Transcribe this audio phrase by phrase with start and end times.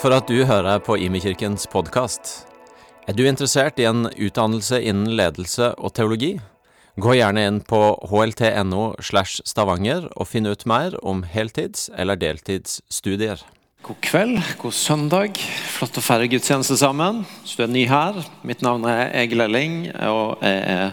[0.00, 2.46] For at du hører på Imekirkens podkast.
[3.04, 6.38] Er du interessert i en utdannelse innen ledelse og teologi?
[6.96, 13.44] Gå gjerne inn på hlt.no slash stavanger og finn ut mer om heltids- eller deltidsstudier.
[13.84, 15.36] God kveld, god søndag.
[15.76, 17.26] Flott å feire gudstjeneste sammen.
[17.44, 19.78] Hvis du er ny her, mitt navn er Egil Elling,
[20.08, 20.92] og jeg er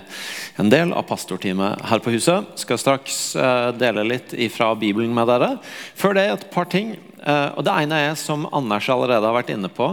[0.59, 2.47] en del av pastorteamet her på huset.
[2.59, 5.53] Skal straks eh, dele litt fra Bibelen med dere.
[5.95, 6.97] Før det et par ting.
[7.27, 9.89] Eh, og Det ene er, som Anders allerede har vært inne på,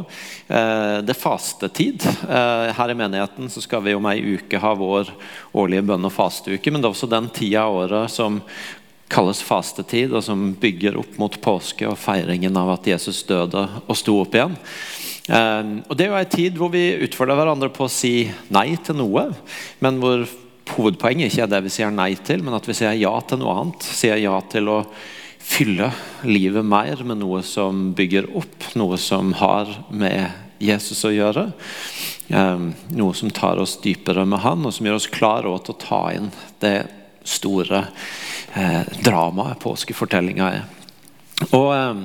[0.49, 2.05] eh, det fastetid.
[2.29, 5.11] Her i menigheten så skal vi om ei uke ha vår
[5.55, 8.41] årlige bønn- og fasteuke, men det er også den tida av året som
[9.09, 13.97] kalles fastetid, og som bygger opp mot påske og feiringen av at Jesus døde og
[13.97, 14.57] sto opp igjen.
[15.89, 18.97] Og Det er jo en tid hvor vi utfordrer hverandre på å si nei til
[18.97, 19.29] noe,
[19.81, 20.27] men hvor
[20.73, 23.55] hovedpoenget ikke er det vi sier nei til, men at vi sier ja til noe
[23.61, 23.83] annet.
[23.85, 24.79] Sier ja til å
[25.45, 25.91] fylle
[26.25, 31.51] livet mer med noe som bygger opp, noe som har med Jesus å gjøre.
[32.29, 35.83] Ehm, noe som tar oss dypere med han, og som gjør oss klare til å
[35.83, 36.31] ta inn
[36.65, 36.79] det
[37.25, 37.87] store
[38.55, 40.65] eh, dramaet påskefortellinga er.
[41.51, 42.03] Og eh,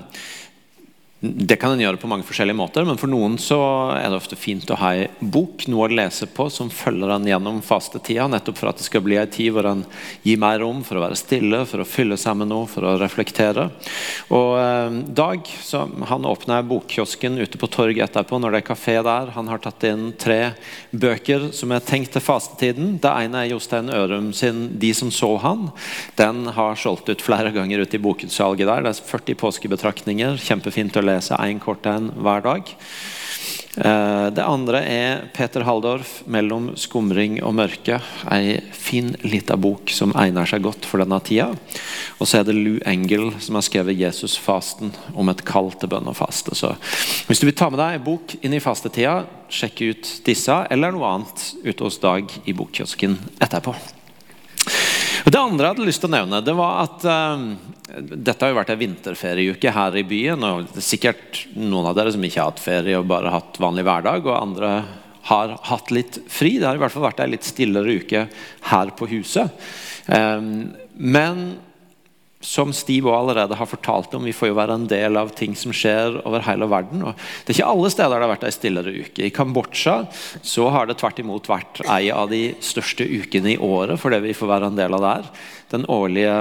[1.21, 3.57] det kan en gjøre på mange forskjellige måter, men for noen så
[3.91, 7.25] er det ofte fint å ha ei bok, noe å lese på, som følger en
[7.27, 8.29] gjennom fastetida.
[8.31, 9.81] Nettopp for at det skal bli ei tid hvor en
[10.23, 12.93] gir mer rom for å være stille, for å fylle seg med noe, for å
[13.01, 13.67] reflektere.
[14.31, 18.95] Og eh, Dag så han åpna bokkiosken ute på torget etterpå, når det er kafé
[19.03, 19.33] der.
[19.35, 20.53] Han har tatt inn tre
[20.95, 22.95] bøker som er tenkt til fastetiden.
[23.03, 25.67] Det ene er Jostein Ørum sin 'De som så han'.
[26.15, 28.87] Den har solgt ut flere ganger ute i bokutsalget der.
[28.87, 30.39] Det er 40 påskebetraktninger.
[30.39, 32.75] Kjempefint å lese én kort en hver dag.
[33.79, 38.01] Eh, det andre er Peter Haldorf 'Mellom skumring og mørke'.
[38.31, 41.55] Ei fin lita bok som egner seg godt for denne tida.
[42.19, 46.07] Og så er det Lou Engel som har skrevet 'Jesusfasten', om et kall til bønn
[46.07, 46.55] og faste.
[46.55, 46.75] Så
[47.27, 50.91] hvis du vil ta med deg ei bok inn i fastetida, sjekk ut disse eller
[50.91, 53.98] noe annet ute hos Dag i bokkiosken etterpå.
[55.29, 57.43] Det andre jeg hadde lyst til å nevne, det var at uh,
[57.99, 60.45] dette har jo vært en vinterferieuke her i byen.
[60.47, 63.59] og det er Sikkert noen av dere som ikke har hatt ferie og bare hatt
[63.61, 64.25] vanlig hverdag.
[64.25, 64.71] Og andre
[65.29, 66.55] har hatt litt fri.
[66.57, 68.25] Det har i hvert fall vært en litt stillere uke
[68.71, 69.53] her på huset.
[70.09, 71.59] Um, men
[72.41, 75.73] som Steve allerede har fortalt om, vi får jo være en del av ting som
[75.75, 77.03] skjer over hele verden.
[77.03, 79.25] Og det er ikke alle steder det har vært ei stillere uke.
[79.27, 79.95] I Kambodsja
[80.39, 84.21] så har det tvert imot vært ei av de største ukene i året for det
[84.23, 85.31] vi får være en del av der
[85.69, 86.33] den årlige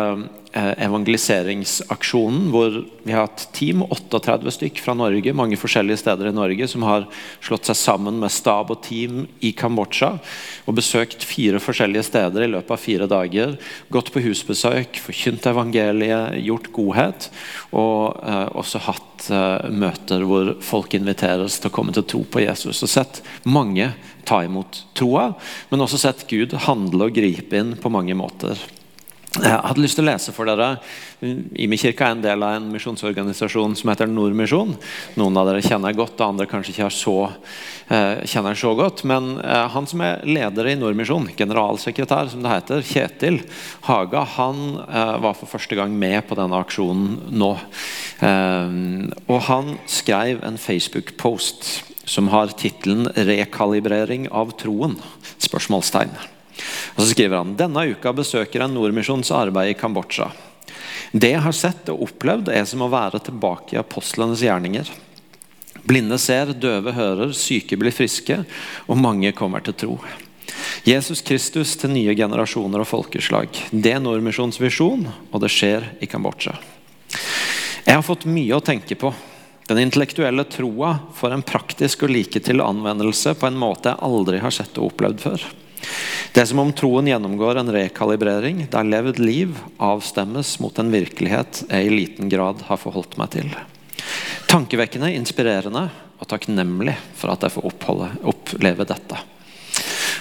[0.52, 6.36] eh, evangeliseringsaksjonen hvor vi har hatt team, 38 stykk fra Norge, mange forskjellige steder i
[6.36, 7.04] Norge, som har
[7.44, 10.14] slått seg sammen med stab og team i Kambodsja
[10.64, 13.58] og besøkt fire forskjellige steder i løpet av fire dager.
[13.92, 17.28] Gått på husbesøk, forkynt evangeliet, gjort godhet.
[17.76, 22.46] Og eh, også hatt eh, møter hvor folk inviteres til å komme til tro på
[22.46, 22.80] Jesus.
[22.80, 23.92] Og sett mange
[24.28, 25.30] ta imot troa,
[25.68, 28.60] men også sett Gud handle og gripe inn på mange måter.
[29.36, 30.78] Jeg hadde lyst til å lese for dere
[31.20, 34.70] Imi kirke er en del av en misjonsorganisasjon som heter Nordmisjon.
[35.18, 37.16] Noen av dere kjenner godt, andre kanskje ikke så,
[37.90, 39.02] eh, kjenner så godt.
[39.04, 43.40] Men eh, han som er leder i Nordmisjon, generalsekretær som det heter, Kjetil
[43.88, 47.52] Haga, han eh, var for første gang med på denne aksjonen nå.
[49.28, 51.68] Og han skrev en Facebook-post
[52.08, 54.98] som har tittelen 'Rekalibrering av troen?'
[55.38, 56.37] spørsmålstegn.
[56.96, 60.30] Og så skriver han denne uka besøker en Nordmisjons arbeid i Kambodsja.
[61.12, 64.90] Det jeg har sett og opplevd, er som å være tilbake i apostlenes gjerninger.
[65.88, 68.42] Blinde ser, døve hører, syke blir friske,
[68.86, 69.94] og mange kommer til tro.
[70.84, 73.48] Jesus Kristus til nye generasjoner og folkeslag.
[73.70, 76.56] Det er Nordmisjons visjon, og det skjer i Kambodsja.
[77.88, 79.12] Jeg har fått mye å tenke på.
[79.68, 84.52] Den intellektuelle troa får en praktisk og like anvendelse på en måte jeg aldri har
[84.52, 85.44] sett og opplevd før.
[86.38, 91.64] Det er som om troen gjennomgår en rekalibrering, der levd liv avstemmes mot en virkelighet
[91.64, 93.48] jeg i liten grad har forholdt meg til.
[94.46, 99.18] Tankevekkende, inspirerende og takknemlig for at jeg får oppholde, oppleve dette.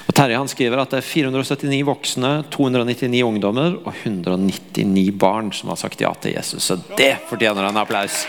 [0.08, 5.70] Og Terje han skriver at det er 479 voksne, 299 ungdommer og 199 barn som
[5.70, 6.66] har sagt ja til Jesus.
[6.66, 8.24] Så det fortjener en applaus.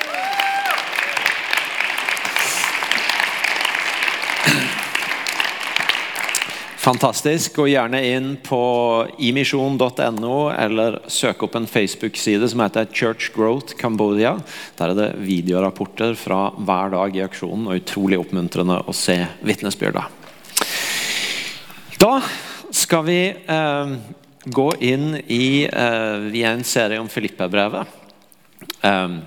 [6.88, 7.56] Fantastisk.
[7.56, 8.58] Gå gjerne inn på
[9.20, 14.30] imisjon.no, eller søk opp en Facebook-side som heter Church Growth Cambodia.
[14.78, 20.06] Der er det videorapporter fra hver dag i aksjonen, og utrolig oppmuntrende å se vitnesbyrda.
[22.00, 22.14] Da
[22.72, 23.94] skal vi eh,
[24.48, 27.84] gå inn i eh, Vi er en serie om Filippe-brevet.
[28.80, 29.20] Eh,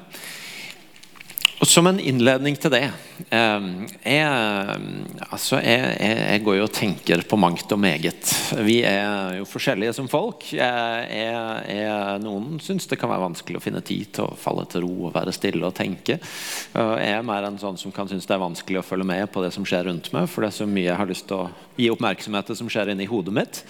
[1.61, 2.87] Som en innledning til det
[3.29, 4.81] jeg,
[5.27, 8.31] altså jeg, jeg, går jo og tenker på mangt og meget.
[8.65, 10.47] Vi er jo forskjellige som folk.
[10.56, 15.07] Jeg, noen syns det kan være vanskelig å finne tid til å falle til ro
[15.09, 16.18] og være stille og tenke.
[16.18, 19.44] Jeg er mer en sånn som kan synes det er vanskelig å følge med på
[19.44, 20.29] det som skjer rundt meg.
[20.31, 21.50] For det er så mye jeg har lyst til å
[21.81, 23.62] gi oppmerksomhet til som skjer inni hodet mitt.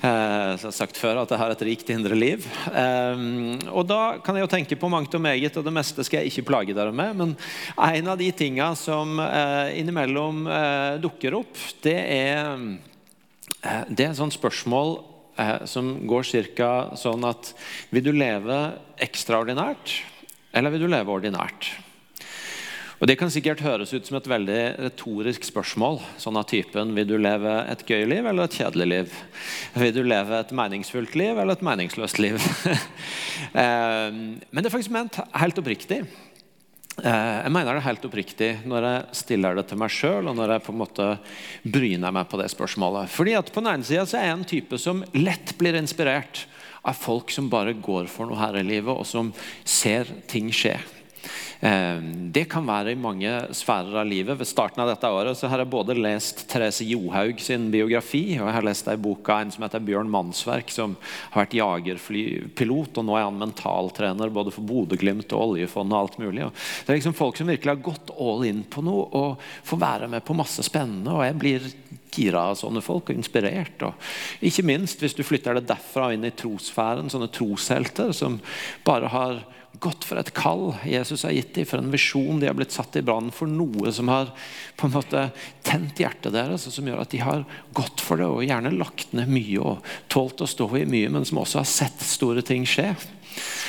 [0.00, 2.44] Eh, så jeg har sagt før at jeg har et rikt indre liv.
[3.72, 6.32] Og da kan jeg jo tenke på mangt og meget, og det meste skal jeg
[6.32, 7.16] ikke plage dere med.
[7.16, 7.36] men
[7.76, 12.62] en av de tinga som eh, innimellom eh, dukker opp, det er,
[13.60, 15.00] eh, det er et sånt spørsmål
[15.70, 16.96] som går ca.
[16.98, 17.52] sånn at
[17.94, 18.56] Vil du leve
[18.98, 19.92] ekstraordinært,
[20.50, 21.68] eller vil du leve ordinært?
[22.98, 26.00] Og Det kan sikkert høres ut som et veldig retorisk spørsmål.
[26.18, 29.12] sånn av typen, Vil du leve et gøy liv eller et kjedelig liv?
[29.74, 32.42] Vil du leve et meningsfullt liv eller et meningsløst liv?
[33.54, 36.02] Men det er faktisk ment helt oppriktig.
[36.98, 40.56] Eh, jeg mener det helt oppriktig når jeg stiller det til meg sjøl, og når
[40.56, 41.08] jeg på en måte
[41.62, 43.10] bryner meg på det spørsmålet.
[43.12, 46.46] Fordi at På den ene sida er jeg en type som lett blir inspirert
[46.82, 49.32] av folk som bare går for noe her i livet, og som
[49.64, 50.76] ser ting skje.
[51.60, 51.98] Eh,
[52.30, 54.38] det kan være i mange sfærer av livet.
[54.38, 58.46] Ved starten av dette året så har jeg både lest Therese Johaug sin biografi, og
[58.46, 60.94] jeg har lest ei bok av en som heter Bjørn Mannsverk, som
[61.32, 66.22] har vært jagerflypilot, og nå er han mentaltrener både for Bodø-Glimt og oljefondet og alt
[66.22, 66.46] mulig.
[66.46, 70.12] Det er liksom folk som virkelig har gått all in på noe og får være
[70.14, 71.10] med på masse spennende.
[71.10, 71.70] og jeg blir
[72.14, 73.82] gira av sånne folk og inspirert.
[73.82, 78.38] Og ikke minst hvis du flytter det derfra inn i trosfæren, sånne troshelter som
[78.86, 79.40] bare har
[79.82, 82.96] gått for et kall Jesus har gitt dem, for en visjon de har blitt satt
[82.98, 84.32] i brann for noe som har
[84.78, 85.24] på en måte
[85.66, 87.44] tent hjertet deres, og som gjør at de har
[87.76, 91.26] gått for det og gjerne lagt ned mye og tålt å stå i mye, men
[91.28, 92.92] som også har sett store ting skje.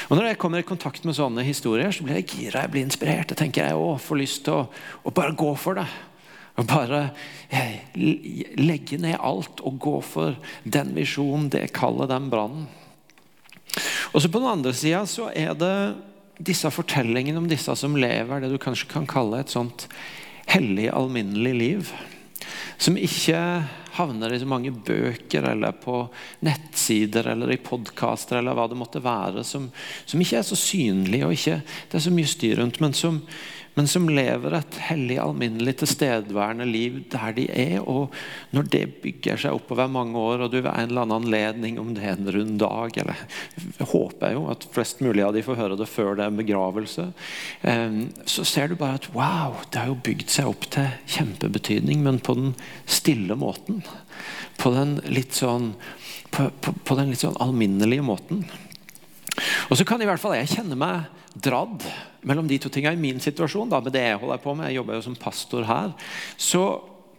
[0.10, 2.86] Og Når jeg kommer i kontakt med sånne historier, så blir jeg gira, jeg blir
[2.88, 3.30] inspirert.
[3.30, 4.68] Jeg tenker jeg òg får lyst til å,
[5.06, 5.86] å bare gå for det.
[6.60, 7.04] Og bare
[7.54, 7.78] eh,
[8.60, 10.36] legge ned alt og gå for
[10.66, 12.68] den visjonen, det kallet, den brannen.
[14.14, 15.96] Og så På den andre sida så er det
[16.40, 19.90] disse fortellingene om disse som lever det du kanskje kan kalle et sånt
[20.50, 21.92] hellig, alminnelig liv.
[22.80, 23.38] Som ikke
[24.00, 26.02] havner i så mange bøker eller på
[26.48, 29.44] nettsider eller i podkaster eller hva det måtte være.
[29.44, 29.68] Som,
[30.08, 33.20] som ikke er så synlig og ikke det er så mye styr rundt, men som,
[33.75, 37.75] men som lever et hellig, alminnelig, tilstedeværende liv der de er.
[37.80, 38.13] Og
[38.56, 41.94] når det bygger seg oppover mange år, og du ved en eller annen anledning, om
[41.95, 43.24] det er en rund dag eller
[43.80, 46.39] jeg håper jo at flest mulig av de får høre det før det er en
[46.42, 47.07] begravelse,
[47.71, 52.04] eh, så ser du bare at wow, det har jo bygd seg opp til kjempebetydning,
[52.06, 52.56] men på den
[52.89, 53.83] stille måten.
[54.60, 55.74] På den litt sånn,
[56.36, 58.44] på, på, på den litt sånn alminnelige måten.
[59.69, 61.07] Og så kan i hvert fall jeg kjenne meg
[61.44, 61.86] dradd
[62.28, 62.98] mellom de to tingene.
[62.98, 65.68] I min situasjon, da, med det jeg holder på med, jeg jobber jo som pastor
[65.70, 65.94] her,
[66.38, 66.64] så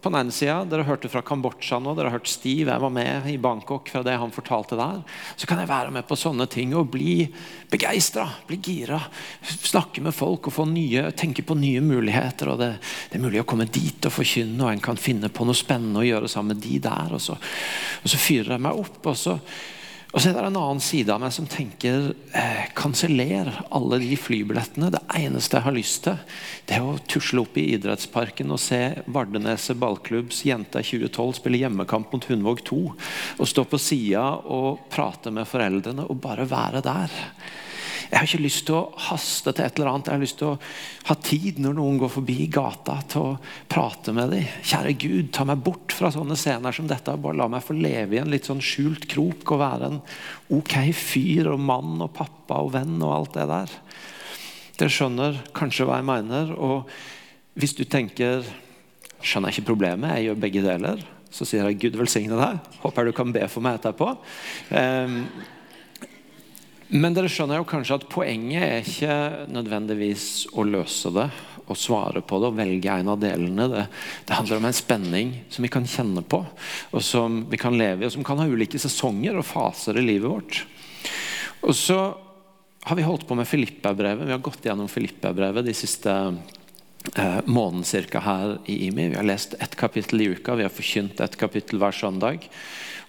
[0.01, 2.71] på den ene sida, Dere hørte fra Kambodsja nå, dere har hørt Steve.
[2.71, 5.03] Jeg var med i Bangkok fra det han fortalte der.
[5.37, 7.27] Så kan jeg være med på sånne ting og bli
[7.69, 8.97] begeistra, bli gira.
[9.45, 12.49] Snakke med folk og nye, tenke på nye muligheter.
[12.49, 12.71] og det,
[13.11, 16.01] det, er mulig å komme dit og forkynne, og en kan finne på noe spennende
[16.01, 17.13] å gjøre sammen med de der.
[17.13, 19.03] Og så, og så fyrer jeg meg opp.
[19.05, 19.37] og så
[20.11, 24.11] og så er det en annen side av meg som tenker eh, kanseller alle de
[24.19, 24.89] flybillettene.
[24.91, 26.17] Det eneste jeg har lyst til,
[26.67, 32.11] det er å tusle opp i idrettsparken og se Vardeneset ballklubbs jenter 2012 spille hjemmekamp
[32.11, 32.81] mot Hundvåg 2.
[33.39, 37.15] Og stå på sida og prate med foreldrene og bare være der.
[38.11, 40.09] Jeg har ikke lyst til å haste til et eller annet.
[40.09, 40.57] Jeg har lyst til å
[41.07, 43.35] ha tid når noen går forbi gata, til å
[43.71, 44.49] prate med dem.
[44.67, 47.15] Kjære Gud, ta meg bort fra sånne scener som dette.
[47.23, 50.01] Bare la meg få leve i en litt sånn skjult krok og være en
[50.57, 53.77] ok fyr og mann og pappa og venn og alt det der.
[54.81, 56.51] Dere skjønner kanskje hva jeg mener.
[56.59, 56.91] Og
[57.55, 58.43] hvis du tenker
[59.21, 61.07] skjønner jeg ikke problemet, jeg gjør begge deler.
[61.31, 62.59] Så sier jeg Gud velsigne deg.
[62.83, 64.11] Håper du kan be for meg etterpå.
[64.75, 65.21] Um,
[66.91, 71.29] men dere skjønner jo kanskje at poenget er ikke nødvendigvis å løse det
[71.71, 73.67] og svare på det og velge en av delene.
[73.71, 73.85] Det,
[74.27, 76.41] det, handler om en spenning som vi kan kjenne på,
[76.91, 80.03] og som vi kan leve i, og som kan ha ulike sesonger og faser i
[80.03, 80.61] livet vårt.
[81.61, 81.99] Og så
[82.83, 84.25] har vi holdt på med Filippa-brevet.
[84.27, 86.11] Vi har gått gjennom Filippa-brevet de siste
[87.13, 89.11] eh, måneden cirka her i IMI.
[89.13, 92.49] Vi har lest ett kapittel i uka, vi har forkynt ett kapittel hver søndag.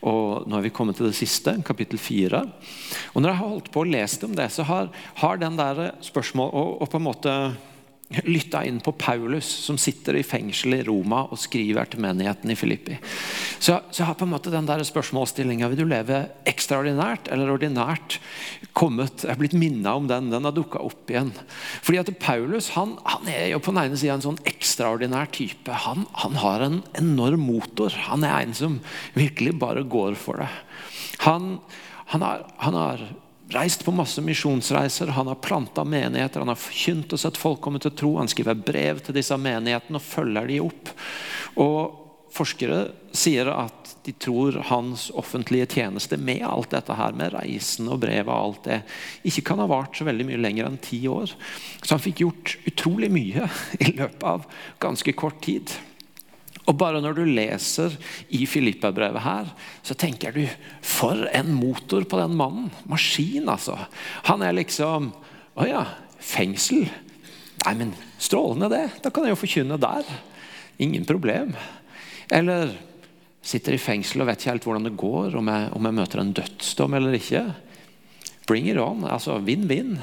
[0.02, 2.42] Og nå er vi kommet til det siste, kapittel fire.
[3.14, 4.90] Og når jeg har holdt på og lest om det, så har,
[5.22, 7.36] har den der spørsmål og, og, på en måte
[8.26, 12.56] lytta inn på Paulus, som sitter i fengsel i Roma og skriver til menigheten i
[12.58, 12.98] Filippi.
[13.62, 18.18] Så, så har på en måte den der spørsmålsstillinga vil du leve ekstraordinært eller ordinært,
[18.76, 20.30] kommet, jeg er blitt minna om den.
[20.32, 21.32] Den har dukka opp igjen.
[21.84, 25.72] Fordi at Paulus han, han, er jo på den ene sida en sånn ekstraordinær type.
[25.86, 27.92] Han, han har en enorm motor.
[28.08, 28.80] Han er en som
[29.18, 30.50] virkelig bare går for det.
[31.26, 31.58] Han,
[32.14, 33.04] han har, han har
[33.54, 37.80] reist på masse misjonsreiser, han har planta menigheter, han har forkynt og sett folk komme
[37.82, 38.16] til tro.
[38.20, 40.94] Han skriver brev til disse menighetene og følger de opp.
[41.62, 41.98] Og
[42.32, 48.00] Forskere sier at de tror hans offentlige tjeneste med alt dette her, med reisen og
[48.06, 48.78] brevet og alt det,
[49.28, 51.34] ikke kan ha vart så veldig mye lenger enn ti år.
[51.82, 53.50] Så han fikk gjort utrolig mye
[53.84, 54.48] i løpet av
[54.80, 55.74] ganske kort tid.
[56.70, 57.94] Og bare når du leser
[58.30, 59.48] i Filippa-brevet her,
[59.82, 60.44] så tenker du
[60.86, 62.70] For en motor på den mannen.
[62.86, 63.78] Maskin, altså.
[64.30, 65.10] Han er liksom
[65.58, 65.82] Å ja,
[66.22, 66.86] fengsel?
[67.62, 69.02] Nei, men strålende, det.
[69.04, 70.06] Da kan jeg jo forkynne der.
[70.82, 71.52] Ingen problem.
[72.32, 72.72] Eller
[73.42, 76.22] sitter i fengsel og vet ikke helt hvordan det går, om jeg, om jeg møter
[76.22, 77.42] en dødsdom eller ikke.
[78.46, 79.04] Bring it on.
[79.06, 79.98] altså Vinn-vinn.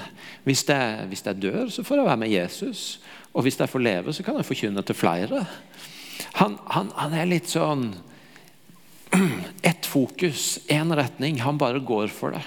[0.45, 0.63] Hvis,
[1.09, 2.83] hvis, jeg dør, så får jeg være med Jesus.
[3.33, 5.43] Og hvis jeg får leve, så kan jeg forkynne til flere.
[6.39, 7.91] Han, han, han er litt sånn
[9.61, 11.39] ett fokus, én retning.
[11.41, 12.43] Han bare går for det.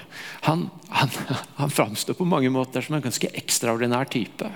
[0.48, 1.10] Han, han,
[1.60, 4.50] han framstår på mange måter som en ganske ekstraordinær type.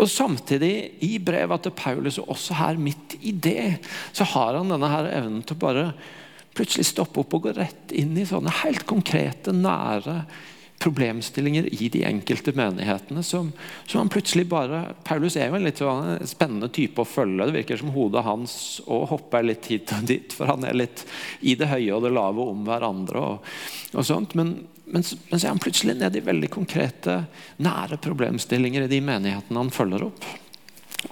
[0.00, 0.74] Og Samtidig,
[1.06, 3.78] i brevet til Paulus, og også her midt i det,
[4.12, 5.84] så har han denne her evnen til å bare
[6.54, 10.20] plutselig stoppe opp og gå rett inn i sånne helt konkrete, nære
[10.84, 13.50] problemstillinger i de enkelte menighetene som,
[13.86, 17.48] som, han plutselig bare Paulus er jo en litt sånn spennende type å følge.
[17.48, 21.06] Det virker som hodet hans òg hopper litt hit og dit, for han er litt
[21.40, 23.24] i det høye og det lave om hverandre.
[23.24, 23.50] og,
[23.94, 27.22] og sånt, men, men, men, så er han plutselig nede i veldig konkrete,
[27.64, 30.30] nære problemstillinger i de menighetene han følger opp.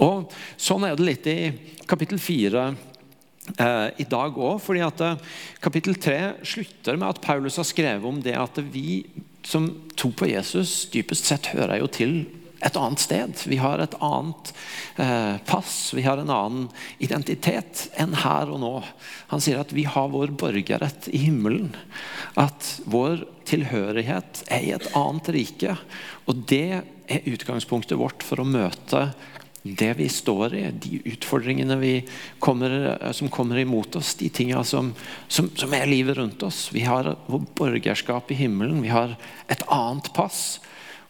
[0.05, 1.39] Og Sånn er det litt i
[1.89, 2.71] kapittel fire
[3.59, 4.61] eh, i dag òg.
[4.63, 9.05] fordi at eh, Kapittel tre slutter med at Paulus har skrevet om det at vi
[9.47, 9.69] som
[9.99, 12.15] tror på Jesus, dypest sett hører jo til
[12.63, 13.35] et annet sted.
[13.51, 14.53] Vi har et annet
[14.97, 16.69] eh, pass, vi har en annen
[17.03, 18.73] identitet enn her og nå.
[19.33, 21.73] Han sier at vi har vår borgerrett i himmelen.
[22.39, 25.77] At vår tilhørighet er i et annet rike.
[26.31, 29.09] Og det er utgangspunktet vårt for å møte
[29.63, 31.77] det vi står i, de utfordringene
[32.43, 32.75] kommer,
[33.15, 34.91] som kommer imot oss, de tingene som,
[35.29, 36.67] som, som, er livet rundt oss.
[36.75, 39.15] Vi har vår borgerskap i himmelen, vi har
[39.47, 40.61] et annet pass.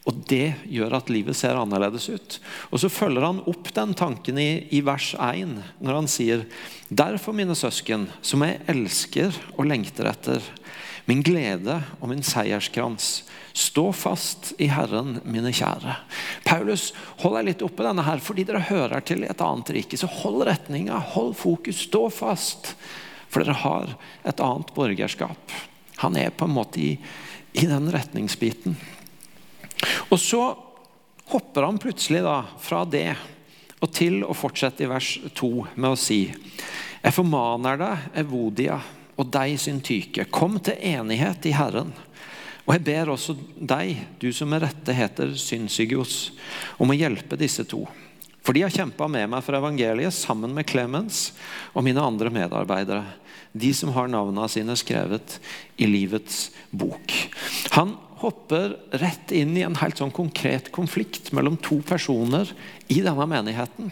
[0.02, 2.38] Og Det gjør at livet ser annerledes ut.
[2.74, 6.46] Og Så følger han opp den tanken i, i vers 1, når han sier
[6.90, 10.42] Derfor, mine søsken, som jeg elsker og lengter etter,
[11.08, 15.98] min glede og min seierskrans, Stå fast i Herren, mine kjære.
[16.46, 16.88] Paulus
[17.20, 19.98] hold deg litt oppe denne her, fordi dere hører til et annet rike.
[20.00, 22.72] Så hold retninga, hold fokus, stå fast.
[23.28, 23.92] For dere har
[24.24, 25.52] et annet borgerskap.
[26.00, 26.94] Han er på en måte i,
[27.52, 28.78] i den retningsbiten.
[30.08, 30.40] Og så
[31.32, 33.10] hopper han plutselig da fra det
[33.82, 36.22] og til å fortsette i vers 2 med å si
[37.02, 38.78] Jeg formaner deg, Evodia,
[39.20, 41.92] og deg, Syntyke, kom til enighet i Herren.
[42.62, 46.30] Og jeg ber også deg, du som med rette heter Synsygios,
[46.80, 47.84] om å hjelpe disse to.
[48.42, 51.30] For de har kjempa med meg for evangeliet sammen med Clemens
[51.72, 53.04] og mine andre medarbeidere.
[53.52, 55.36] De som har navnene sine skrevet
[55.76, 57.12] i livets bok.
[57.76, 62.50] Han hopper rett inn i en helt sånn konkret konflikt mellom to personer
[62.90, 63.90] i denne menigheten.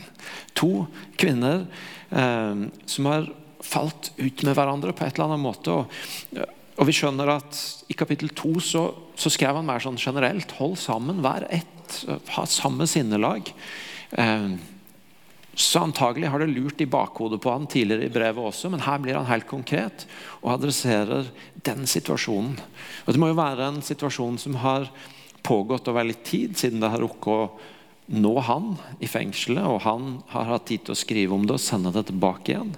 [0.58, 0.86] To
[1.18, 1.66] kvinner
[2.10, 3.28] eh, som har
[3.64, 5.76] falt ut med hverandre på et eller annet måte.
[5.76, 6.42] Og,
[6.80, 7.60] og vi skjønner at
[7.92, 8.84] I kapittel 2 så,
[9.18, 10.56] så, skrev han mer sånn generelt.
[10.60, 12.02] Hold sammen, vær ett.
[12.36, 13.50] Ha samme sinnelag.
[14.16, 14.52] Eh,
[15.60, 19.00] så antagelig har det lurt i bakhodet på han tidligere i brevet også, men her
[19.02, 20.06] blir han helt konkret
[20.40, 21.28] og adresserer
[21.66, 22.54] den situasjonen.
[23.04, 24.88] Og Det må jo være en situasjon som har
[25.42, 27.50] pågått over litt tid, siden det har rukket å
[28.10, 31.62] nå han i fengselet, og han har hatt tid til å skrive om det og
[31.62, 32.72] sende det tilbake igjen.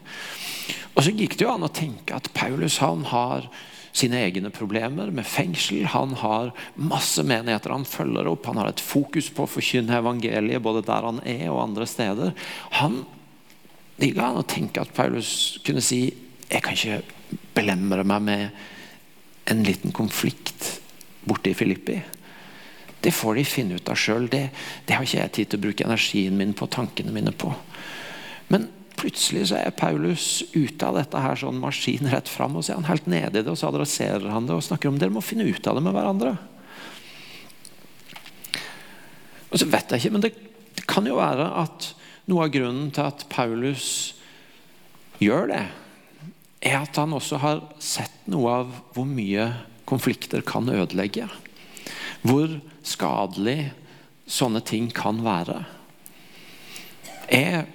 [0.94, 3.48] Og Så gikk det jo an å tenke at Paulus han har
[3.92, 5.84] sine egne problemer med fengsel.
[5.92, 8.46] Han har masse menigheter han følger opp.
[8.48, 12.32] Han har et fokus på å forkynne evangeliet både der han er og andre steder.
[12.80, 13.02] Han
[14.00, 16.06] gikk an å tenke at Paulus kunne si
[16.52, 18.48] jeg kan ikke belemre meg med
[19.52, 20.80] en liten konflikt
[21.24, 21.96] borte i Filippi.
[23.02, 24.28] Det får de finne ut av sjøl.
[24.30, 24.44] Det,
[24.86, 27.50] det, har ikke jeg tid til å bruke energien min på, tankene mine på.
[28.52, 28.68] Men
[29.02, 32.56] plutselig så er Paulus ute av dette her sånn maskin rett fram.
[32.56, 34.90] Og så er han helt nede i det, og så adresserer han det og snakker
[34.90, 36.36] om dere må finne ut av det med hverandre.
[39.52, 40.32] Og så vet jeg ikke, men det,
[40.78, 41.90] det kan jo være at
[42.30, 43.86] noe av grunnen til at Paulus
[45.22, 45.64] gjør det,
[46.62, 49.50] er at han også har sett noe av hvor mye
[49.88, 51.26] konflikter kan ødelegge.
[52.22, 52.54] Hvor
[52.86, 53.72] skadelig
[54.30, 55.58] sånne ting kan være.
[57.32, 57.66] Jeg,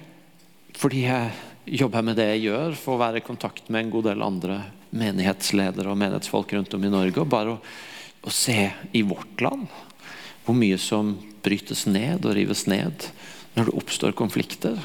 [0.78, 1.32] fordi jeg
[1.80, 4.58] jobber med det jeg gjør, for å være i kontakt med en god del andre
[4.94, 7.58] menighetsledere og menighetsfolk rundt om i Norge, og bare å,
[8.22, 9.66] å se i vårt land
[10.46, 13.10] hvor mye som brytes ned og rives ned
[13.56, 14.78] når det oppstår konflikter.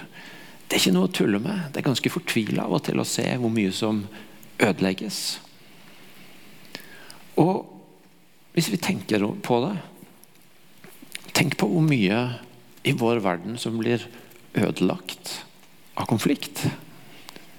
[0.68, 1.70] Det er ikke noe å tulle med.
[1.72, 4.02] Det er ganske fortvila av og til å se hvor mye som
[4.58, 5.22] ødelegges.
[7.40, 7.70] Og
[8.58, 9.76] hvis vi tenker på det
[11.34, 12.18] Tenk på hvor mye
[12.86, 14.04] i vår verden som blir
[14.54, 15.32] ødelagt
[15.94, 16.66] av konflikt.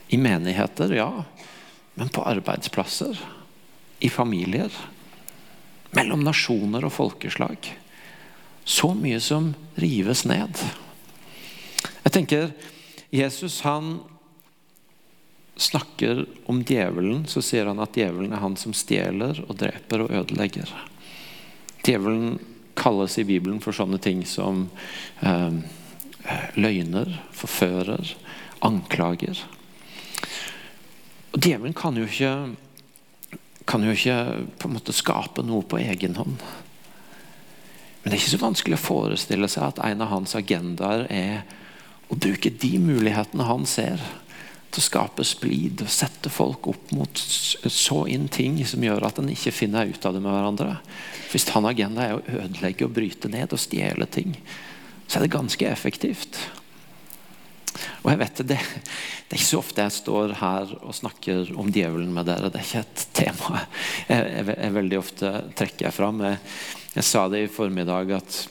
[0.08, 1.24] I menigheter, ja.
[1.94, 3.18] Men på arbeidsplasser.
[3.98, 4.72] I familier.
[5.90, 7.70] Mellom nasjoner og folkeslag.
[8.64, 10.58] Så mye som rives ned.
[12.04, 12.50] Jeg tenker
[13.14, 13.98] Jesus han
[15.56, 20.10] snakker om djevelen, så sier han at djevelen er han som stjeler og dreper og
[20.10, 20.70] ødelegger.
[21.84, 22.40] Djevelen
[22.74, 24.66] kalles i Bibelen for sånne ting som
[25.22, 25.60] eh,
[26.58, 28.16] løgner, forfører,
[28.64, 29.40] anklager.
[31.34, 32.32] Og Djevelen kan jo ikke,
[33.66, 34.18] kan jo ikke
[34.60, 36.38] på en måte skape noe på egen hånd.
[38.02, 41.44] Men det er ikke så vanskelig å forestille seg at en av hans agendaer er
[42.12, 44.02] å bruke de mulighetene han ser
[44.74, 49.20] til å skape splid og sette folk opp mot så inn ting som gjør at
[49.22, 50.76] en ikke finner ut av det med hverandre.
[51.30, 54.34] Hvis hans agenda er å ødelegge og bryte ned og stjele ting,
[55.06, 56.38] så er det ganske effektivt.
[58.04, 61.70] Og jeg vet det, det er ikke så ofte jeg står her og snakker om
[61.74, 62.50] djevelen med dere.
[62.52, 63.62] Det er ikke et tema
[64.08, 66.24] jeg, jeg, jeg veldig ofte trekker jeg fram.
[66.24, 66.42] Jeg,
[66.94, 68.42] jeg sa det i formiddag at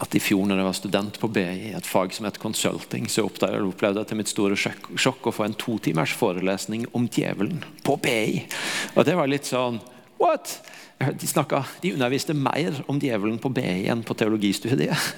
[0.00, 3.26] at i fjor når jeg var student på BI, et fag som het consulting, så
[3.26, 7.98] opplevde jeg til mitt store sjokk å få en to timers forelesning om djevelen på
[8.00, 8.44] BI.
[8.96, 9.80] Og det var litt sånn
[10.22, 10.60] What?
[11.18, 15.10] De, snakket, de underviste mer om djevelen på BI enn på teologistudiet.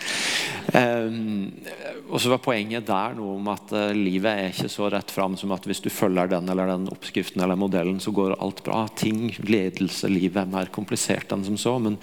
[0.73, 1.51] Um,
[2.13, 5.37] og så var Poenget der noe om at uh, livet er ikke så rett fram
[5.41, 8.85] som at hvis du følger den eller den oppskriften eller modellen, så går alt bra.
[8.97, 11.77] Ting, ledelse, livet er mer komplisert enn som så.
[11.83, 11.99] Men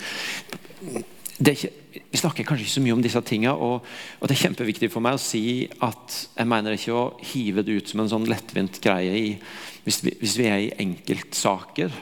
[1.50, 1.72] ikke,
[2.12, 3.88] vi snakker kanskje ikke så mye om disse tingene, og,
[4.20, 7.80] og, det er kjempeviktig for meg å si at jeg mener ikke å hive det
[7.80, 9.34] ut som en sånn lettvint greie i,
[9.86, 11.94] hvis, vi, hvis vi er i enkeltsaker.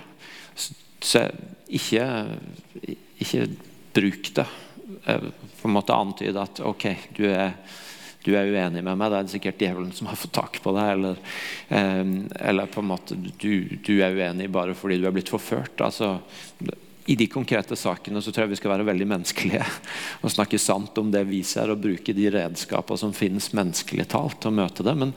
[0.99, 1.25] Så,
[1.67, 2.05] ikke,
[3.23, 3.45] ikke
[3.95, 4.47] bruk det.
[5.61, 6.85] På en måte antyde at ok,
[7.15, 7.53] du er,
[8.25, 10.91] du er uenig med meg, det er sikkert djevelen som har fått tak på deg.
[10.97, 11.23] Eller,
[11.69, 12.03] eh,
[12.51, 15.79] eller på en måte du, du, er uenig bare fordi du er blitt forført.
[15.81, 16.17] altså
[17.09, 19.63] i de konkrete sakene så tror jeg vi skal være veldig menneskelige
[20.21, 24.37] og snakke sant om det vi ser, og bruke de redskaper som finnes menneskelig talt,
[24.37, 24.93] til å møte det.
[24.93, 25.15] Men,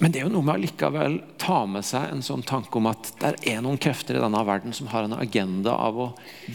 [0.00, 2.90] men, det er jo noe med å likevel ta med seg en sånn tanke om
[2.90, 6.08] at det er noen krefter i denne verden som har en agenda av å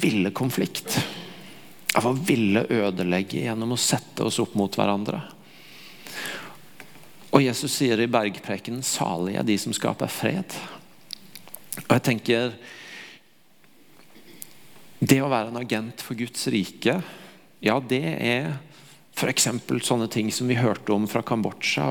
[0.04, 1.00] ville konflikt.
[1.96, 5.24] Av å ville ødelegge gjennom å sette oss opp mot hverandre.
[7.32, 10.64] Og Jesus sier i bergpreken 'salige er de som skaper fred'.
[11.86, 12.52] Og jeg tenker
[15.06, 17.00] det å være en agent for Guds rike,
[17.66, 18.56] ja, det er
[19.16, 19.48] f.eks.
[19.88, 21.86] sånne ting som vi hørte om fra Kambodsja.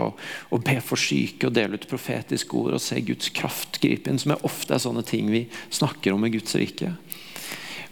[0.53, 4.21] Å be for syke og dele ut profetiske ord og se Guds kraft gripe inn.
[4.21, 6.93] Som er ofte er sånne ting vi snakker om i Guds rike.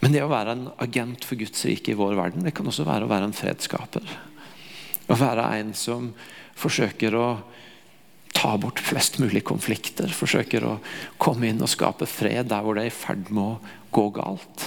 [0.02, 2.85] Men det å være en agent for Guds rike i vår verden, det kan også
[2.88, 4.14] være å være en fredsskaper.
[5.08, 6.11] Å være en som
[6.58, 7.26] forsøker å
[8.37, 10.12] ta bort flest mulig konflikter.
[10.12, 10.78] Forsøker å
[11.22, 14.66] komme inn og skape fred der hvor det er i ferd med å gå galt.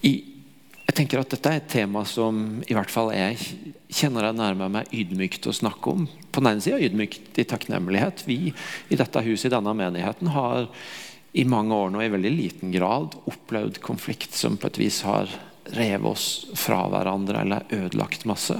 [0.00, 3.36] Jeg tenker at Dette er et tema som i hvert fall jeg
[3.92, 6.08] kjenner jeg nærmer meg ydmykt å snakke om.
[6.30, 8.24] På den ene sida ydmykt i takknemlighet.
[8.26, 10.66] Vi i dette huset i denne menigheten har
[11.32, 15.30] i mange år nå i veldig liten grad opplevd konflikt som på et vis har
[15.76, 16.26] revet oss
[16.58, 18.56] fra hverandre eller ødelagt masse.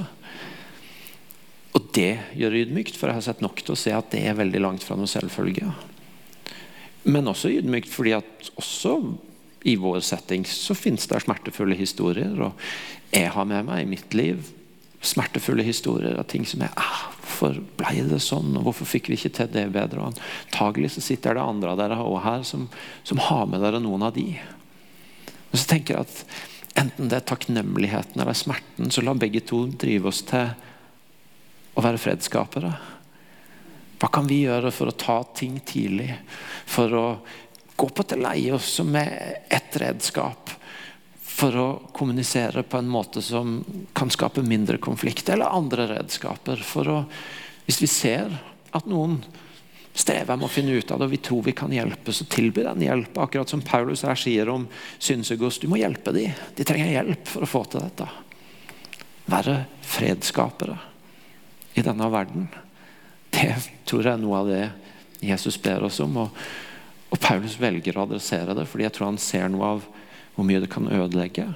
[1.75, 4.23] Og det gjør det ydmykt, for jeg har sett nok til å se at det
[4.27, 5.71] er veldig langt fra noe selvfølge.
[7.11, 8.97] Men også ydmykt fordi at også
[9.63, 12.33] i vår setting så finnes det smertefulle historier.
[12.41, 14.43] Og jeg har med meg i mitt liv
[15.01, 19.17] smertefulle historier av ting som er ah, Hvorfor ble det sånn, og hvorfor fikk vi
[19.17, 20.03] ikke til det bedre?
[20.03, 22.67] Og antagelig så sitter det andre av dere også her som,
[23.07, 24.27] som har med dere noen av de.
[25.49, 29.63] Men så tenker jeg at enten det er takknemligheten eller smerten, så la begge to
[29.73, 30.51] drive oss til
[31.73, 32.75] å være fredsskapere.
[34.01, 36.11] Hva kan vi gjøre for å ta ting tidlig?
[36.69, 37.07] For å
[37.81, 40.53] gå på til leie også med ett redskap
[41.25, 43.61] for å kommunisere på en måte som
[43.97, 47.05] kan skape mindre konflikt, eller andre redskaper for å
[47.71, 48.33] Hvis vi ser
[48.75, 49.21] at noen
[49.95, 52.65] strever med å finne ut av det, og vi tror vi kan hjelpe, så tilby
[52.67, 53.19] den hjelp.
[53.23, 54.65] Akkurat som Paulus her sier om
[54.99, 55.61] synsegods.
[55.63, 56.35] Du må hjelpe dem.
[56.57, 58.09] De trenger hjelp for å få til dette.
[59.31, 59.55] Være
[59.87, 60.81] fredsskapere
[61.79, 62.49] i denne verden.
[63.31, 63.53] Det
[63.87, 64.65] tror jeg er noe av det
[65.23, 66.25] Jesus ber oss om.
[66.25, 66.43] Og,
[67.11, 69.89] og Paulus velger å adressere det, fordi jeg tror han ser noe av
[70.37, 71.49] hvor mye det kan ødelegge,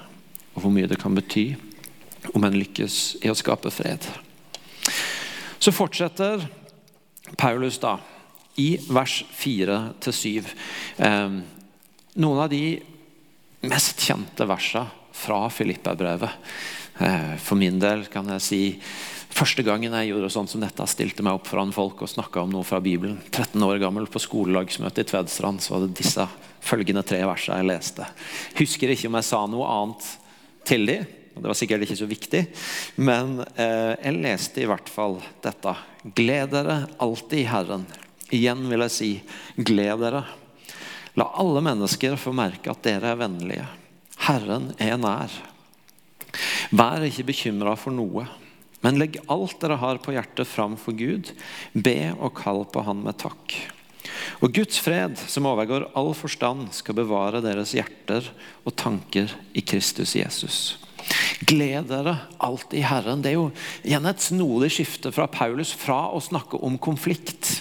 [0.55, 1.55] og hvor mye det kan bety
[2.35, 4.07] om en lykkes i å skape fred.
[5.63, 6.45] Så fortsetter
[7.41, 7.97] Paulus da
[8.61, 10.51] i vers 4-7.
[10.97, 11.39] Eh,
[12.15, 12.65] noen av de
[13.65, 16.31] mest kjente versene fra Filippa-brevet.
[16.99, 18.63] Eh, for min del kan jeg si
[19.35, 22.53] Første gangen jeg gjorde sånn som dette, stilte meg opp foran folk og snakka om
[22.55, 23.17] noe fra Bibelen.
[23.33, 26.27] 13 år gammel på skolelagsmøte i Tvedstrand så var det disse
[26.63, 28.07] følgende tre versene jeg leste.
[28.61, 30.07] Husker ikke om jeg sa noe annet
[30.71, 31.09] til dem.
[31.35, 32.45] Det var sikkert ikke så viktig,
[33.03, 35.75] men eh, jeg leste i hvert fall dette.
[36.15, 37.89] Gled dere alltid i Herren.
[38.31, 39.11] Igjen vil jeg si,
[39.59, 40.23] gled dere.
[41.19, 43.67] La alle mennesker få merke at dere er vennlige.
[44.29, 45.35] Herren er nær.
[46.71, 48.29] Vær ikke bekymra for noe.
[48.85, 51.33] Men legg alt dere har på hjertet fram for Gud.
[51.73, 53.57] Be og kall på Han med takk.
[54.45, 58.27] Og Guds fred, som overgår all forstand, skal bevare deres hjerter
[58.65, 60.59] og tanker i Kristus Jesus.
[61.49, 63.25] Gled dere alltid i Herren.
[63.25, 63.49] Det er jo
[63.85, 67.61] igjen et snodig skifte fra Paulus fra å snakke om konflikt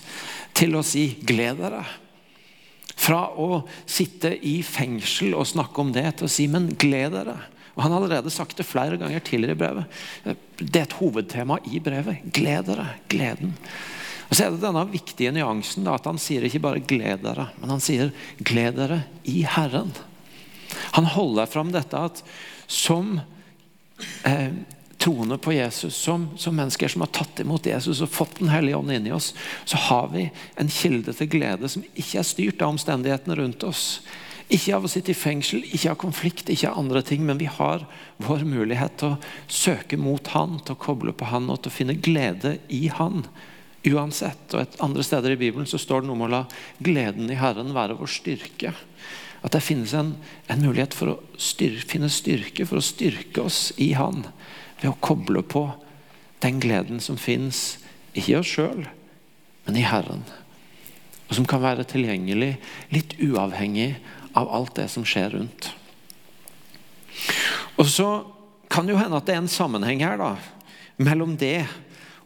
[0.56, 1.86] til å si 'gled dere'.
[2.94, 7.42] Fra å sitte i fengsel og snakke om det til å si 'men gled dere'.
[7.76, 10.38] Og Han har allerede sagt det flere ganger tidligere i brevet.
[10.64, 12.24] Det er et hovedtema i brevet.
[12.34, 12.88] Gled dere.
[13.12, 13.54] Gleden.
[14.30, 17.52] Og så er det denne viktige nyansen da, at Han sier ikke bare 'gled dere',
[17.60, 19.94] men han sier 'gled dere i Herren'.
[20.98, 22.24] Han holder fram dette at
[22.68, 23.22] som
[24.26, 24.50] eh,
[24.98, 28.78] troende på Jesus, som, som, mennesker som har tatt imot Jesus og fått Den hellige
[28.78, 29.34] ånd inni oss,
[29.66, 34.02] så har vi en kilde til glede som ikke er styrt av omstendighetene rundt oss.
[34.54, 37.48] Ikke av å sitte i fengsel, ikke av konflikt, ikke av andre ting, men vi
[37.50, 37.88] har
[38.22, 41.78] vår mulighet til å søke mot Han, til å koble på Han og til å
[41.80, 43.26] finne glede i Han.
[43.90, 44.46] Uansett.
[44.54, 46.44] Og et Andre steder i Bibelen så står det noe om å la
[46.86, 48.76] gleden i Herren være vår styrke.
[49.44, 50.14] At det finnes en,
[50.48, 54.22] en mulighet for å styrke, finne styrke for å styrke oss i Han.
[54.84, 55.66] Ved å koble på
[56.46, 57.80] den gleden som finnes,
[58.14, 58.86] ikke i oss sjøl,
[59.66, 60.24] men i Herren.
[61.28, 62.54] Og som kan være tilgjengelig
[62.94, 63.96] litt uavhengig
[64.34, 65.70] av alt det som skjer rundt.
[67.78, 68.10] Og så
[68.70, 70.34] kan det jo hende at det er en sammenheng her da,
[71.02, 71.66] mellom det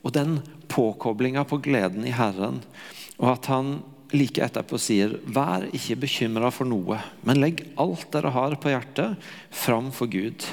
[0.04, 0.40] og den
[0.72, 2.62] påkoblinga på gleden i Herren,
[3.18, 3.78] og at han
[4.16, 9.18] like etterpå sier Vær ikke bekymra for noe, men legg alt dere har på hjertet,
[9.52, 10.46] fram for Gud.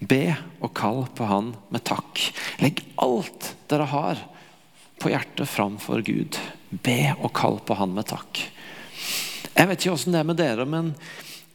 [0.00, 2.20] Be og kall på Han med takk.
[2.60, 4.20] Legg alt dere har
[5.00, 6.36] på hjertet, fram for Gud.
[6.70, 8.42] Be og kall på Han med takk.
[9.60, 10.94] Jeg vet ikke åssen det er med dere, men,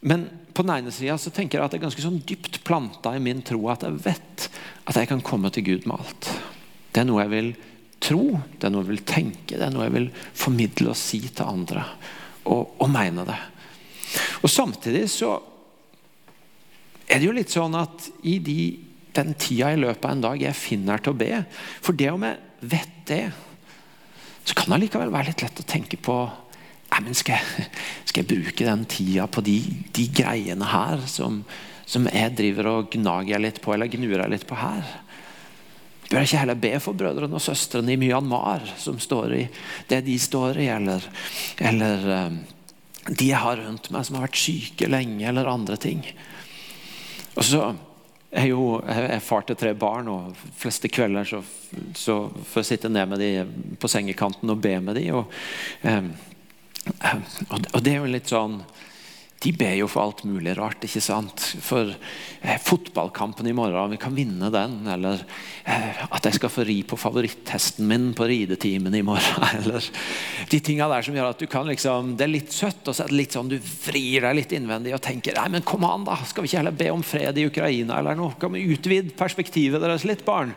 [0.06, 3.24] men på den ene sida tenker jeg at det er ganske sånn dypt planta i
[3.24, 4.46] min tro at jeg vet
[4.86, 6.30] at jeg kan komme til Gud med alt.
[6.94, 7.50] Det er noe jeg vil
[8.06, 8.28] tro,
[8.60, 11.50] det er noe jeg vil tenke, det er noe jeg vil formidle og si til
[11.50, 11.88] andre.
[12.46, 13.40] Og, og mene det.
[14.46, 15.34] Og Samtidig så
[17.10, 18.60] er det jo litt sånn at i de,
[19.18, 21.32] den tida i løpet av en dag jeg finner til å be
[21.82, 23.24] For det om jeg vet det,
[24.46, 26.20] så kan det likevel være litt lett å tenke på
[27.04, 27.70] Men skal jeg,
[28.08, 29.58] skal jeg bruke den tida på de,
[29.96, 31.42] de greiene her som,
[31.86, 34.86] som, jeg driver og gnager litt på, eller gnurer litt på her?
[36.06, 39.46] Bør jeg ikke heller be for brødrene og søstrene i Myanmar, som står i
[39.90, 41.08] det de står i, eller,
[41.58, 42.38] eller um,
[43.10, 46.06] de jeg har rundt meg som har vært syke lenge, eller andre ting?
[47.36, 47.64] Og så
[48.36, 51.42] er jo jeg far til tre barn, og fleste kvelder så,
[51.98, 52.20] så
[52.52, 55.24] får jeg sitte ned med dem på sengekanten og be med dem.
[55.24, 55.36] Og,
[55.90, 56.14] um,
[56.86, 58.60] og det er jo litt sånn
[59.46, 60.86] de ber jo for alt mulig rart.
[60.88, 61.44] ikke sant?
[61.62, 64.80] For eh, fotballkampen i morgen, vi kan vinne den.
[64.90, 65.22] Eller
[65.68, 69.46] eh, at jeg skal få ri på favoritthesten min på ridetimen i morgen.
[69.60, 69.86] Eller
[70.50, 73.06] de tinga der som gjør at du kan liksom Det er litt søtt, og så
[73.06, 76.08] er det litt sånn du vrir deg litt innvendig og tenker nei, men kom an
[76.08, 78.40] da, skal vi ikke heller be om fred i Ukraina eller noe?
[78.42, 80.56] Kan vi utvide perspektivet deres litt, barn?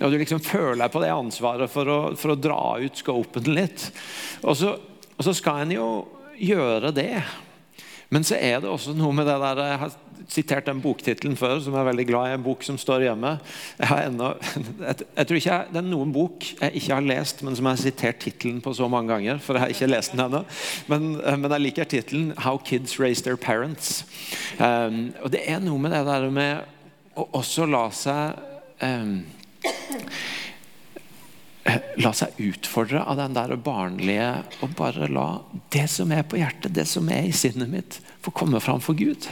[0.00, 3.48] Og du liksom føler deg på det ansvaret for å, for å dra ut scopen
[3.56, 3.90] litt.
[4.44, 4.76] Og så
[5.16, 5.90] og så skal en jo
[6.36, 7.22] gjøre det.
[8.12, 9.94] Men så er det også noe med det der Jeg har
[10.28, 12.34] sitert den boktittelen før, som jeg er veldig glad i.
[12.36, 13.32] En bok som står hjemme.
[13.78, 14.32] Jeg, har enda,
[14.88, 17.68] jeg, jeg tror ikke jeg, Det er noen bok jeg ikke har lest, men som
[17.68, 19.40] jeg har sitert tittelen på så mange ganger.
[19.42, 20.42] For jeg har ikke lest den ennå.
[20.90, 24.04] Men, men, jeg liker tittelen 'How Kids Raise Their Parents'.
[24.58, 28.36] Um, og Det er noe med det der med å også la seg
[28.82, 29.22] um,
[32.02, 34.28] La seg utfordre av den der barnlige
[34.62, 35.26] og bare la
[35.74, 38.98] det som er på hjertet, det som er i sinnet mitt, få komme fram for
[38.98, 39.26] Gud.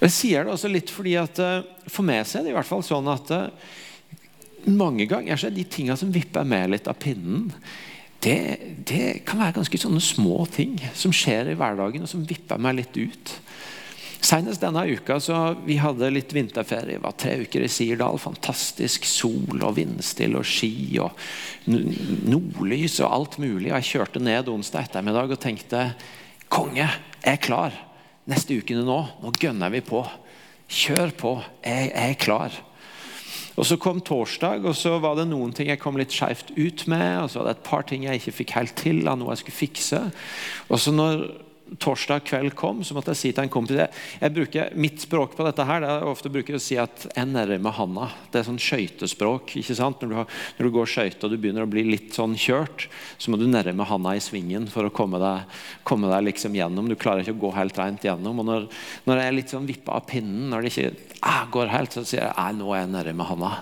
[0.00, 2.68] Og Jeg sier det også litt fordi at eh, For meg er det i hvert
[2.68, 3.70] fall sånn at eh,
[4.70, 7.48] mange ganger så er de tingene som vipper med litt av pinnen,
[8.20, 12.60] det, det, kan være ganske sånne små ting som skjer i hverdagen, og som vipper
[12.60, 13.32] meg litt ut.
[14.20, 16.98] Senest denne uka så vi hadde litt vinterferie.
[16.98, 18.20] Det var tre uker i Sirdal.
[18.20, 21.16] Fantastisk sol og vindstille og ski og
[21.66, 23.70] nordlys og alt mulig.
[23.72, 25.86] Jeg kjørte ned onsdag ettermiddag og tenkte
[26.52, 27.76] konge, jeg er klar.
[28.28, 30.04] Neste ukene nå, nå gønner vi på.
[30.70, 31.34] Kjør på.
[31.64, 32.54] Jeg, er klar.
[33.56, 36.86] Og Så kom torsdag, og så var det noen ting jeg kom litt skjevt ut
[36.88, 37.24] med.
[37.24, 39.42] og så var det et par ting jeg ikke fikk helt til av noe jeg
[39.42, 40.02] skulle fikse.
[40.68, 41.24] Og så når
[41.78, 45.36] torsdag kveld kom, så måtte jeg si til en kompis jeg, jeg bruker, Mitt språk
[45.38, 48.10] på dette her, det er ofte bruker å si at 'jeg nærmer handa'.
[48.32, 49.56] Det er sånn skøytespråk.
[49.56, 50.00] ikke sant?
[50.00, 50.26] Når du, har,
[50.58, 53.46] når du går skøyte og du begynner å bli litt sånn kjørt, så må du
[53.46, 55.46] nærme handa i svingen for å komme deg,
[55.84, 56.88] komme deg liksom gjennom.
[56.88, 58.38] Du klarer ikke å gå helt rent gjennom.
[58.40, 58.68] og Når,
[59.06, 62.04] når jeg er litt sånn vippa av pinnen, når det ikke ah, går helt, så
[62.04, 63.52] sier jeg nå er jeg nærme handa.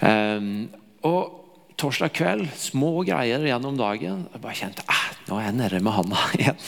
[0.00, 0.68] Um,
[1.02, 1.39] og
[1.80, 4.26] torsdag kveld, små greier gjennom dagen.
[4.34, 6.66] Jeg bare kjente ah, nå er jeg nede med handa igjen.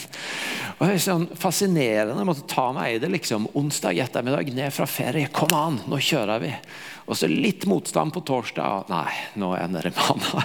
[0.79, 2.17] Og det er sånn Fascinerende.
[2.17, 3.11] Jeg måtte ta meg i det.
[3.13, 5.29] liksom, Onsdag ettermiddag, ned fra ferie.
[5.33, 6.49] Kom an, nå kjører vi.
[7.05, 8.89] Og så litt motstand på torsdag.
[8.89, 10.43] Nei, nå er jeg nede med handa.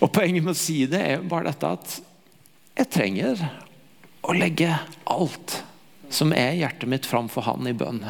[0.00, 1.96] Og Poenget med å si det er bare dette at
[2.80, 3.42] jeg trenger
[4.26, 4.70] å legge
[5.10, 5.60] alt
[6.10, 8.02] som er hjertet mitt, framfor Han i bønn.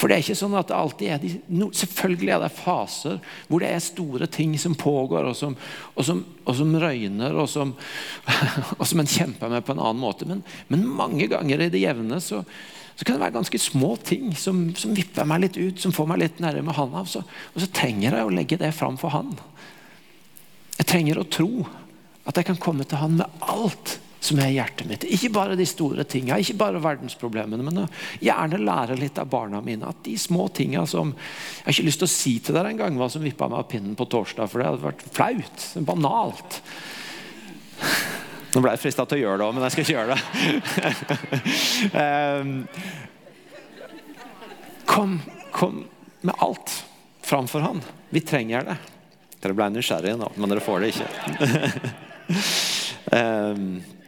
[0.00, 3.18] For det er ikke sånn at det alltid er de, no, Selvfølgelig er det faser
[3.50, 5.56] hvor det er store ting som pågår, og som,
[5.92, 7.74] og som, og som røyner, og som,
[8.78, 10.28] og som en kjemper med på en annen måte.
[10.28, 10.40] Men,
[10.72, 12.40] men mange ganger i det jevne så,
[12.94, 16.08] så, kan det være ganske små ting som, som, vipper meg litt ut, som får
[16.08, 17.10] meg litt nærmere han av.
[17.10, 17.20] Så,
[17.52, 19.34] og så trenger jeg å legge det fram for han.
[20.78, 21.50] Jeg trenger å tro
[22.24, 25.04] at jeg kan komme til han med alt som er hjertet mitt.
[25.08, 27.86] Ikke bare de store tingene, ikke bare verdensproblemene, men
[28.20, 29.88] gjerne lære litt av barna mine.
[29.88, 32.98] At de små tingene som Jeg har ikke lyst til å si til dere engang
[33.00, 35.66] hva som vippa meg av pinnen på torsdag, for det hadde vært flaut.
[35.88, 36.60] Banalt.
[38.50, 40.22] Nå ble jeg frista til å gjøre det òg, men jeg skal ikke gjøre det.
[42.00, 42.56] Ehm,
[44.90, 45.14] kom,
[45.54, 45.84] kom
[46.26, 46.74] med alt
[47.24, 47.80] framfor han.
[48.10, 48.76] Vi trenger det.
[49.40, 51.08] Dere ble nysgjerrige nå, men dere får det ikke.
[53.14, 53.80] um,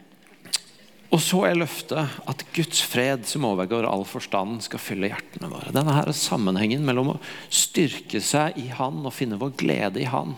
[1.13, 5.73] Og så er løftet at Guds fred, som overgår all forstand, skal fylle hjertene våre.
[5.75, 7.19] Denne her sammenhengen mellom å
[7.53, 10.33] styrke seg i Han og finne vår glede i Han.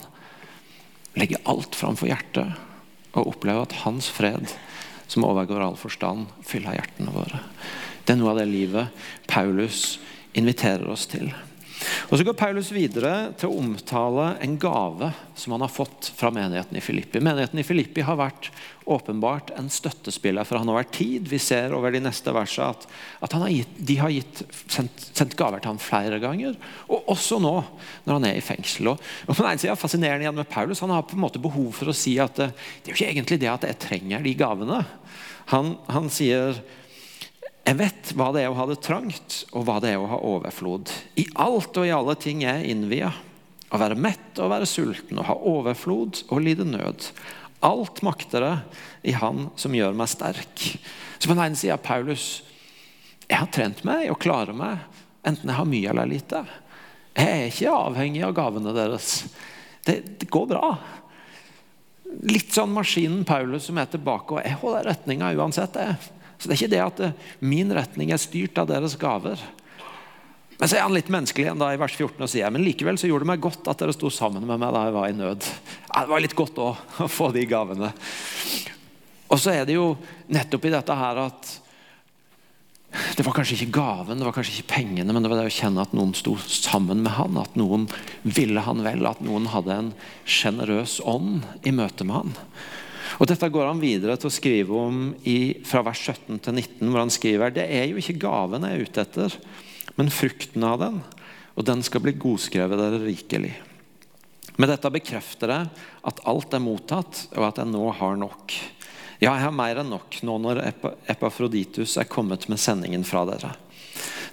[1.16, 2.60] Legge alt framfor hjertet
[3.16, 4.52] og oppleve at Hans fred,
[5.08, 7.40] som overgår all forstand, fyller hjertene våre.
[8.04, 9.96] Det er noe av det livet Paulus
[10.36, 11.30] inviterer oss til.
[12.08, 16.30] Og Så går Paulus videre til å omtale en gave som han har fått fra
[16.34, 17.20] menigheten i Filippi.
[17.22, 18.50] Menigheten i Filippi har vært
[18.86, 21.26] åpenbart en støttespiller for han over tid.
[21.28, 22.86] Vi ser over de neste versene at,
[23.26, 26.54] at har gitt, de har gitt, sendt, sendt, gaver til ham flere ganger.
[26.86, 27.54] Og også nå,
[28.06, 28.92] når han er i fengsel.
[28.94, 31.72] Og, på den ene siden Fascinerende igjen med Paulus, han har på en måte behov
[31.76, 34.38] for å si at det, det er jo ikke egentlig det at jeg trenger de
[34.38, 34.80] gavene.
[35.52, 36.62] Han, han sier
[37.66, 40.20] jeg vet hva det er å ha det trangt, og hva det er å ha
[40.22, 40.92] overflod.
[41.18, 43.10] I alt og i alle ting er jeg innvia.
[43.74, 47.08] Å være mett og være sulten, å ha overflod og lide nød.
[47.66, 50.66] Alt makter jeg i Han som gjør meg sterk.
[51.18, 52.44] Så på den ene sida Paulus
[53.26, 54.84] jeg har trent meg og klarer meg,
[55.26, 56.44] enten jeg har mye eller lite.
[57.16, 59.24] Jeg er ikke avhengig av gavene deres.
[59.82, 60.76] Det, det går bra.
[62.30, 65.74] Litt sånn maskinen Paulus som er tilbake, og jeg holder retninga uansett.
[65.74, 66.15] det.
[66.36, 69.40] Så det er ikke det at eh, min retning er styrt av deres gaver.
[70.56, 72.96] Men så er han litt menneskelig igjen da i vers 14 og sier men likevel
[73.00, 75.16] så gjorde det meg godt at dere sto sammen med meg da jeg var i
[75.16, 75.50] nød.
[75.90, 77.92] Ja, det var litt godt òg å få de gavene.
[79.26, 79.94] Og så er det jo
[80.32, 81.54] nettopp i dette her at
[83.16, 85.52] det var kanskje ikke gaven, det var kanskje ikke pengene, men det var det å
[85.52, 87.84] kjenne at noen sto sammen med han, at noen
[88.22, 89.90] ville han vel, at noen hadde en
[90.24, 92.32] sjenerøs ånd i møte med han.
[93.16, 96.90] Og Dette går han videre til å skrive om i, fra vers 17 til 19,
[96.90, 99.36] hvor han skriver det er jo ikke gaven jeg er ute etter,
[99.96, 101.00] men frukten av den,
[101.56, 103.54] og den skal bli godskrevet dere rikelig.
[104.60, 105.68] Med dette bekrefter jeg
[106.08, 108.52] at alt er mottatt, og at jeg nå har nok.
[109.16, 110.60] Ja, jeg har mer enn nok nå når
[111.08, 113.54] Epafroditus er kommet med sendingen fra dere.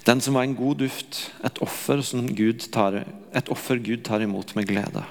[0.04, 2.02] Den som var en god duft, et offer,
[2.36, 3.00] Gud tar,
[3.32, 5.04] et offer Gud tar imot med glede.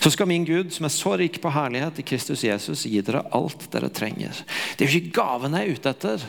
[0.00, 3.26] Så skal min Gud, som er så rik på herlighet i Kristus Jesus, gi dere
[3.36, 4.38] alt dere trenger.
[4.76, 6.24] Det er jo ikke gavene jeg er ute etter,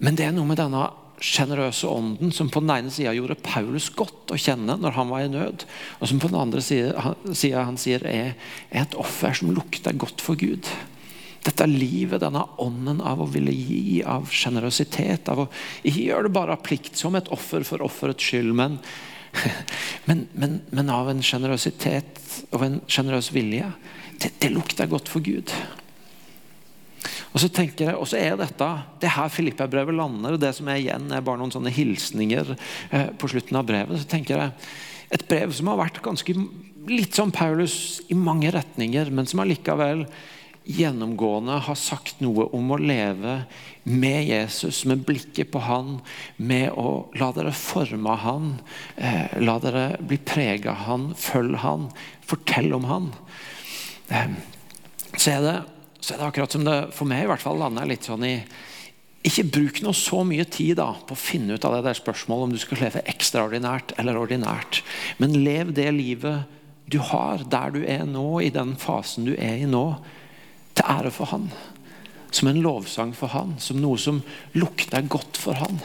[0.00, 0.84] men det er noe med denne
[1.20, 5.24] sjenerøse ånden som på den ene sida gjorde Paulus godt å kjenne når han var
[5.24, 5.66] i nød,
[6.00, 8.32] og som på den andre sida han sier er,
[8.70, 10.68] er et offer som lukter godt for Gud.
[11.44, 15.30] Dette livet, denne ånden av å ville gi, av sjenerøsitet.
[15.32, 15.46] Av å
[15.80, 18.76] ikke gjøre det bare av plikt, som et offer for offerets skyld, men,
[20.08, 23.68] men, men, men av en sjenerøsitet og en sjenerøs vilje.
[24.20, 25.52] Det, det lukter godt for Gud.
[27.30, 28.68] Og så tenker jeg, og så er dette
[29.00, 30.34] det her Filippa-brevet lander.
[30.34, 34.02] og Det som er igjen, er bare noen sånne hilsninger eh, på slutten av brevet.
[34.02, 34.70] Så tenker jeg,
[35.10, 36.30] Et brev som har vært ganske
[36.86, 40.04] litt som Paulus i mange retninger, men som allikevel
[40.64, 43.40] gjennomgående har sagt noe om å leve
[43.88, 45.98] med Jesus, med blikket på han,
[46.36, 48.52] med å la dere forme han,
[48.96, 51.88] eh, la dere bli prega av han, følg han,
[52.22, 53.12] fortell om han.
[54.08, 54.32] Eh,
[55.16, 55.58] så er det
[56.00, 58.34] så er det akkurat som det for meg i hvert fall lander litt sånn i
[59.20, 62.46] Ikke bruk noe så mye tid da, på å finne ut av det der spørsmålet
[62.46, 64.78] om du skal leve ekstraordinært eller ordinært.
[65.20, 66.48] Men lev det livet
[66.88, 70.00] du har der du er nå, i den fasen du er i nå,
[70.74, 71.50] til ære for Han.
[72.30, 74.22] Som en lovsang for Han, som noe som
[74.54, 75.80] lukter godt for Han.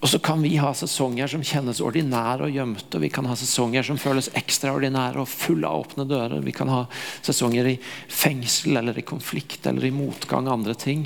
[0.00, 3.00] Og så kan vi ha sesonger som kjennes ordinære og gjemte.
[3.02, 6.40] Vi kan ha sesonger som føles ekstraordinære og fulle av åpne dører.
[6.44, 6.86] Vi kan ha
[7.20, 7.76] sesonger i
[8.08, 11.04] fengsel eller i konflikt eller i motgang og andre ting.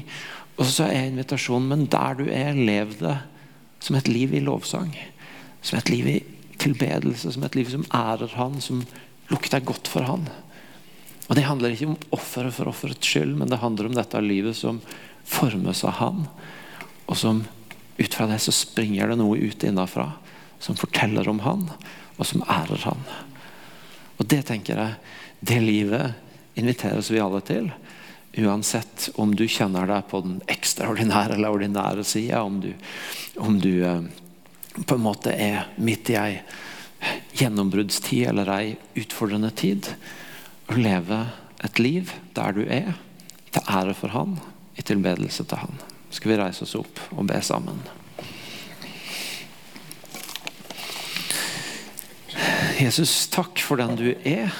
[0.55, 3.17] Og så er invitasjonen, men der du er, lev det
[3.83, 4.95] som et liv i lovsang.
[5.65, 6.19] Som et liv i
[6.63, 8.85] tilbedelse, som et liv som ærer Han, som
[9.33, 10.29] lukter godt for Han.
[11.29, 14.57] Og Det handler ikke om offeret for offerets skyld, men det handler om dette livet
[14.57, 14.81] som
[15.25, 16.27] formes av Han,
[17.07, 17.45] og som
[17.97, 20.11] ut fra det så springer det noe ut innafra
[20.59, 21.69] som forteller om han,
[22.17, 23.03] og som ærer han.
[24.19, 24.95] Og det tenker jeg,
[25.45, 27.71] det livet inviteres vi alle til.
[28.41, 32.63] Uansett om du kjenner deg på den ekstraordinære eller ordinære sida, om
[33.37, 34.03] om du eh,
[34.87, 36.41] på en måte er midt i ei
[37.35, 39.91] gjennombruddstid eller ei utfordrende tid.
[40.75, 41.21] Å leve
[41.63, 42.97] et liv der du er,
[43.55, 44.41] til ære for Han,
[44.75, 45.77] i tilbedelse til Han
[46.15, 47.79] skal vi reise oss opp og be sammen.
[52.79, 54.51] Jesus, takk for den du er,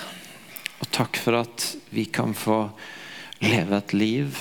[0.79, 2.61] og takk for at vi kan få
[3.43, 4.39] leve et liv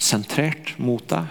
[0.00, 1.30] sentrert mot deg,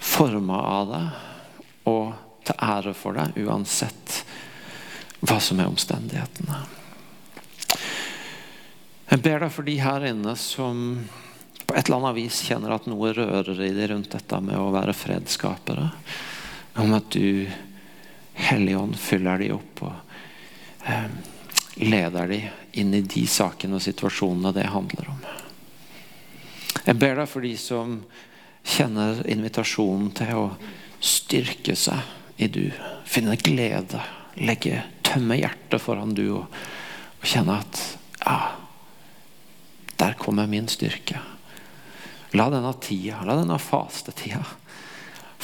[0.00, 4.22] forma av deg og til ære for deg, uansett
[5.20, 6.64] hva som er omstendighetene.
[9.16, 10.80] Jeg ber deg for de her inne som
[11.64, 14.66] på et eller annet vis kjenner at noe rører i dem rundt dette med å
[14.74, 15.86] være fredsskapere.
[16.82, 17.46] Om at du,
[18.36, 21.06] Hellige Ånd, fyller dem opp og eh,
[21.80, 25.24] leder dem inn i de sakene og situasjonene det handler om.
[26.82, 27.96] Jeg ber deg for de som
[28.68, 30.44] kjenner invitasjonen til å
[31.00, 32.68] styrke seg i du.
[33.08, 34.04] Finne glede.
[34.44, 36.62] Legge tømme hjertet foran du og,
[37.16, 37.84] og kjenne at
[38.20, 38.38] ja,
[39.96, 41.20] der kommer min styrke.
[42.36, 44.44] La denne tida, la denne fastetida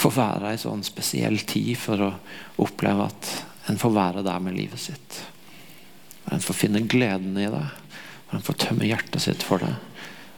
[0.02, 2.10] få være ei sånn spesiell tid for å
[2.64, 3.30] oppleve at
[3.70, 5.20] en får være der med livet sitt.
[6.24, 7.66] Og en får finne gleden i det.
[8.30, 9.74] Og en får tømme hjertet sitt for det.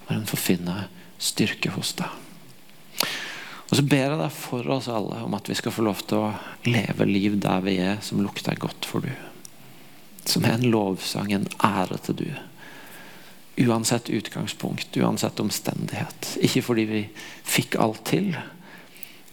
[0.06, 0.76] Og en får finne
[1.22, 2.20] styrke hos deg.
[3.70, 6.26] Og så ber jeg deg for oss alle om at vi skal få lov til
[6.26, 6.34] å
[6.68, 9.12] leve liv der vi er, som lukter godt for du.
[10.28, 12.28] Som er en lovsang, en ære til du.
[13.56, 16.34] Uansett utgangspunkt, uansett omstendighet.
[16.42, 17.02] Ikke fordi vi
[17.46, 18.32] fikk alt til,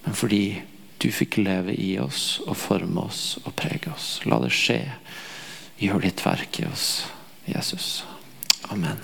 [0.06, 0.62] men fordi
[1.02, 4.20] du fikk leve i oss og forme oss og prege oss.
[4.30, 4.84] La det skje.
[5.82, 6.88] Gjør ditt verk i oss,
[7.50, 8.04] Jesus.
[8.70, 9.02] Amen.